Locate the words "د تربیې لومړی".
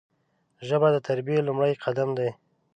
0.91-1.73